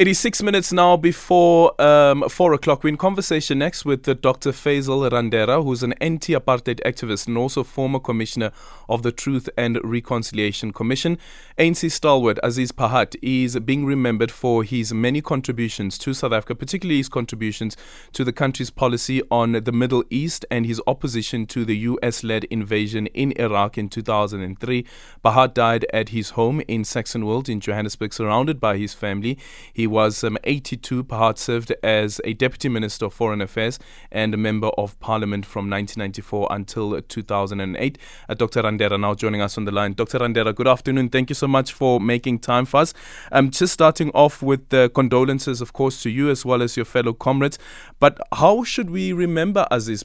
[0.00, 2.82] It is six minutes now before um, four o'clock.
[2.82, 4.50] We're in conversation next with uh, Dr.
[4.50, 8.50] Fazel Randera, who's an anti apartheid activist and also former commissioner
[8.88, 11.18] of the Truth and Reconciliation Commission.
[11.58, 16.96] ANC stalwart Aziz Pahad is being remembered for his many contributions to South Africa, particularly
[16.96, 17.76] his contributions
[18.14, 22.44] to the country's policy on the Middle East and his opposition to the US led
[22.44, 24.86] invasion in Iraq in 2003.
[25.22, 29.36] Pahad died at his home in Saxonwold in Johannesburg, surrounded by his family.
[29.74, 31.04] He was um, 82.
[31.04, 33.78] Pahad served as a Deputy Minister of Foreign Affairs
[34.10, 37.98] and a Member of Parliament from 1994 until 2008.
[38.28, 38.62] Uh, Dr.
[38.62, 39.92] Randera now joining us on the line.
[39.92, 40.20] Dr.
[40.20, 41.08] Randera, good afternoon.
[41.08, 42.94] Thank you so much for making time for us.
[43.32, 46.86] Um, just starting off with the condolences, of course, to you as well as your
[46.86, 47.58] fellow comrades.
[47.98, 50.04] But how should we remember Aziz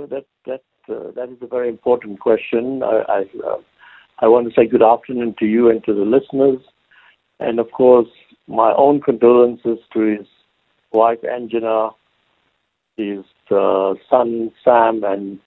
[0.00, 2.82] know, that, that, uh, that is a very important question.
[2.82, 3.58] I, I uh,
[4.22, 6.58] I want to say good afternoon to you and to the listeners.
[7.38, 8.08] And of course,
[8.46, 10.26] my own condolences to his
[10.92, 11.92] wife, Angela,
[12.98, 15.38] his uh, son, Sam, and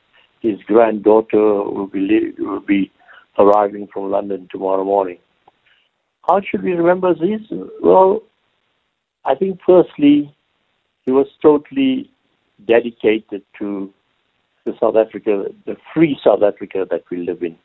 [0.42, 2.92] his granddaughter will be, will be
[3.38, 5.20] arriving from London tomorrow morning.
[6.28, 7.42] How should we remember this?
[7.82, 8.22] Well,
[9.24, 10.36] I think firstly,
[11.06, 12.10] he was totally
[12.68, 13.94] dedicated to
[14.66, 17.58] the South Africa, the free South Africa that we live in.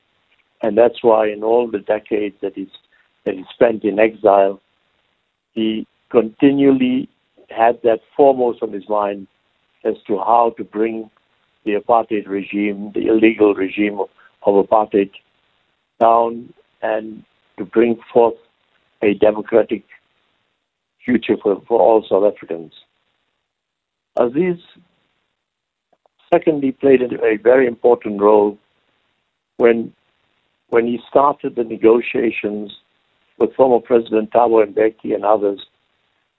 [0.63, 2.69] And that's why in all the decades that he's,
[3.25, 4.61] that he spent in exile,
[5.53, 7.09] he continually
[7.51, 9.27] had that foremost on his mind
[9.85, 11.11] as to how to bring
[11.65, 14.09] the apartheid regime, the illegal regime of,
[14.45, 15.11] of apartheid,
[16.01, 17.25] down and
[17.57, 18.35] to bring forth
[19.03, 19.85] a democratic
[21.05, 22.73] future for, for all South Africans.
[24.17, 24.59] Aziz,
[26.33, 28.59] secondly, played a very important role
[29.57, 29.93] when
[30.71, 32.73] when he started the negotiations
[33.39, 35.61] with former President Thabo Mbeki and others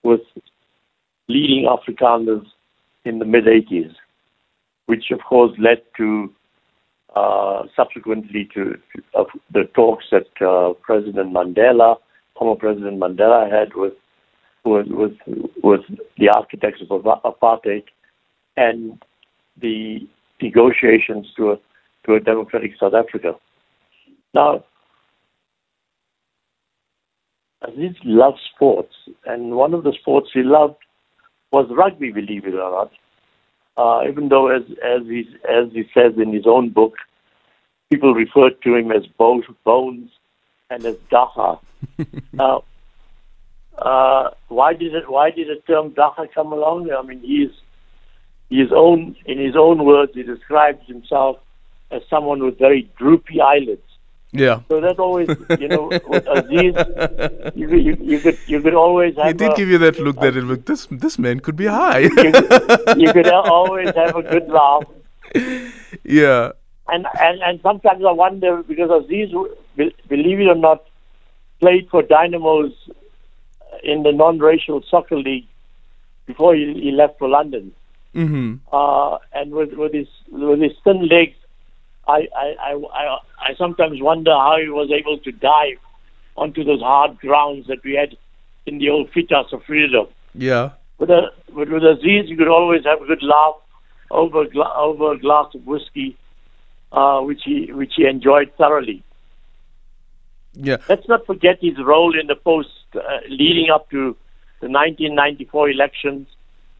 [0.04, 0.22] with
[1.28, 2.46] leading Afrikaners
[3.06, 3.94] in the mid 80s,
[4.86, 6.32] which of course led to
[7.16, 11.96] uh, subsequently to, to uh, the talks that uh, President Mandela,
[12.38, 13.94] former President Mandela, had with
[14.64, 15.14] with with,
[15.64, 15.82] with
[16.18, 17.84] the architects of apartheid
[18.58, 19.02] and
[19.60, 20.08] the
[20.42, 21.56] negotiations to a
[22.06, 23.34] to a democratic South Africa.
[24.34, 24.64] Now,
[27.62, 28.94] Aziz loved sports,
[29.26, 30.78] and one of the sports he loved
[31.52, 32.92] was rugby, believe it or not.
[33.78, 36.94] Uh, even though, as as he as he says in his own book,
[37.90, 40.12] people referred to him as both Bones
[40.70, 41.60] and as Dagga.
[42.34, 42.64] now,
[43.78, 45.10] uh, why did it?
[45.10, 46.92] Why did the term Dagga come along?
[46.92, 47.52] I mean, he's
[48.50, 51.38] his own in his own words, he describes himself
[51.92, 53.82] as someone with very droopy eyelids.
[54.32, 54.62] Yeah.
[54.68, 55.28] So that's always,
[55.60, 56.76] you know, with Aziz,
[57.56, 59.28] you, you, you could you could always have.
[59.28, 61.66] He did a, give you that look that it looked this this man could be
[61.66, 62.00] high.
[62.00, 62.34] you,
[62.98, 64.84] you could always have a good laugh.
[66.04, 66.52] Yeah.
[66.88, 69.32] And and and sometimes I wonder because Aziz,
[70.08, 70.86] believe it or not,
[71.60, 72.74] played for Dynamos
[73.84, 75.48] in the non-racial soccer league
[76.28, 77.72] before he, he left for London.
[78.14, 78.56] Mm-hmm.
[78.72, 81.36] Uh, and with with his with his thin legs
[82.10, 83.18] I, I, I, I
[83.58, 85.78] sometimes wonder how he was able to dive
[86.38, 88.16] onto those hard grounds that we had
[88.66, 90.08] in the old Fietas of freedom.
[90.34, 90.72] Yeah.
[90.98, 93.56] With, a, with, with Aziz, you could always have a good laugh
[94.12, 94.46] over,
[94.76, 96.18] over a glass of whiskey,
[96.92, 99.04] uh, which, he, which he enjoyed thoroughly.
[100.54, 100.78] Yeah.
[100.88, 104.16] Let's not forget his role in the post uh, leading up to
[104.62, 106.28] the 1994 elections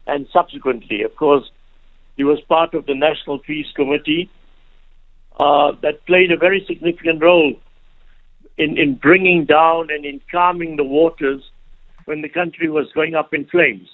[0.06, 1.02] and subsequently.
[1.02, 1.50] Of course,
[2.16, 4.28] he was part of the National Peace Committee
[5.38, 7.54] uh, that played a very significant role
[8.58, 11.42] in, in bringing down and in calming the waters
[12.04, 13.88] when the country was going up in flames.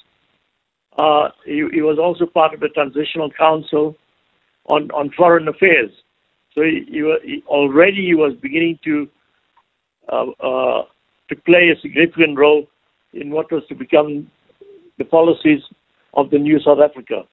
[0.98, 3.94] Uh, he, he, was also part of the Transitional Council
[4.64, 5.90] on, on Foreign Affairs.
[6.54, 9.08] So he, he, already he was beginning to
[10.10, 10.82] uh, uh,
[11.28, 12.66] to play a significant role
[13.12, 14.30] in what was to become
[14.98, 15.60] the policies
[16.14, 17.24] of the new South Africa.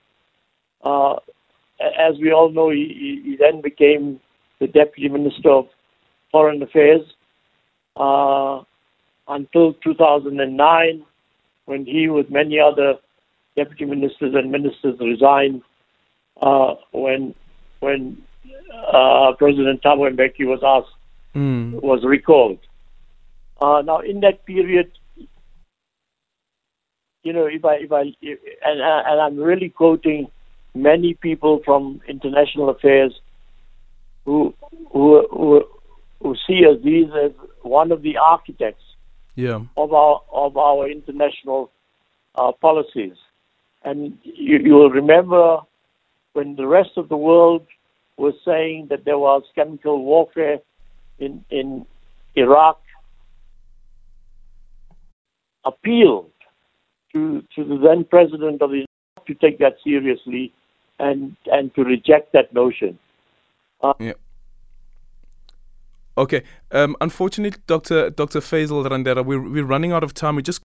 [1.99, 4.19] As we all know, he, he then became
[4.59, 5.67] the Deputy Minister of
[6.31, 7.01] Foreign Affairs
[7.97, 8.61] uh,
[9.27, 11.05] until 2009,
[11.65, 12.95] when he, with many other
[13.55, 15.61] deputy ministers and ministers, resigned
[16.41, 17.35] uh, when
[17.79, 18.21] when
[18.91, 20.95] uh, President Thabo Mbeki was asked
[21.35, 21.81] mm.
[21.81, 22.59] was recalled.
[23.61, 24.91] Uh, now, in that period,
[27.23, 30.27] you know, if I if I if, and and I'm really quoting
[30.75, 33.13] many people from international affairs
[34.25, 34.53] who
[34.91, 35.63] who
[36.21, 37.31] who see Aziz as
[37.61, 38.83] one of the architects
[39.35, 39.61] Yeah.
[39.77, 41.71] of our of our international
[42.35, 43.15] uh, policies.
[43.83, 45.59] And you, you will remember
[46.33, 47.67] when the rest of the world
[48.17, 50.59] was saying that there was chemical warfare
[51.19, 51.85] in in
[52.35, 52.79] Iraq,
[55.65, 56.31] appealed
[57.11, 60.51] to to the then president of the Iraq to take that seriously
[61.03, 62.97] and and to reject that notion.
[63.99, 64.13] Yeah.
[66.17, 66.43] Okay.
[66.71, 68.09] Um, unfortunately, Dr.
[68.09, 68.39] Dr.
[68.39, 70.35] Fazel Randera, we're, we're running out of time.
[70.35, 70.63] We just